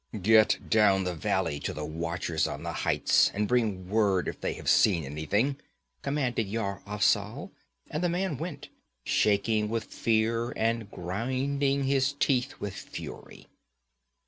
'Get 0.19 0.67
down 0.67 1.03
the 1.03 1.13
valley 1.13 1.59
to 1.59 1.73
the 1.73 1.85
watchers 1.85 2.47
on 2.47 2.63
the 2.63 2.73
heights 2.73 3.29
and 3.35 3.47
bring 3.47 3.87
word 3.87 4.27
if 4.27 4.41
they 4.41 4.53
have 4.53 4.67
seen 4.67 5.03
anything,' 5.03 5.57
commanded 6.01 6.47
Yar 6.47 6.81
Afzal, 6.87 7.51
and 7.87 8.03
the 8.03 8.09
man 8.09 8.37
went, 8.39 8.69
shaking 9.03 9.69
with 9.69 9.83
fear 9.83 10.53
and 10.55 10.89
grinding 10.89 11.83
his 11.83 12.13
teeth 12.13 12.59
with 12.59 12.73
fury. 12.73 13.45